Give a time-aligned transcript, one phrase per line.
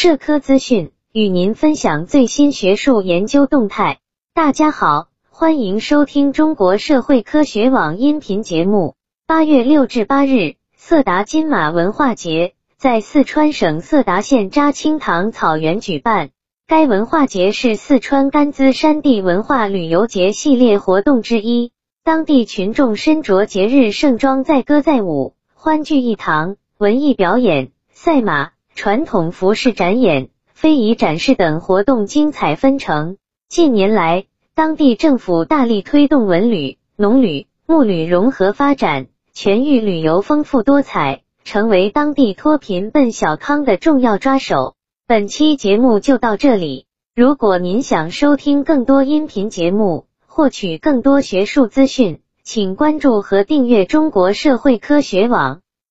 [0.00, 3.98] 社科资讯，与您分享最新学术研究动态。
[4.32, 8.94] 大家好，欢迎收听中国社会科学网音频节目。
[9.26, 16.30] 八月六至八日，色达金马文化节在四川省色达县扎青塘草原举办。
[16.68, 21.72] 该文化节是四川甘孜山地文化旅游节系列活动之一。
[22.04, 26.54] 当地群众身着节日盛装，载歌载舞，欢聚一堂。
[26.78, 33.16] 文艺表演、赛马、传统服饰展演、非遗展示等活动精彩纷呈。
[33.48, 44.76] 近年来，当地政府大力推动文旅、农旅、牧旅融合发展，全域旅游丰富多彩，成为当地脱贫奔小康的重要抓手。
[45.08, 46.86] 本期节目就到这里。
[47.16, 55.62] 如果您想收听更多音频节目，获取更多学术资讯，请关注和订阅中国社会科学网。